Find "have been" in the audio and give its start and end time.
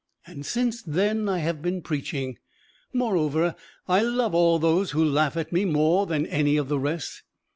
1.37-1.83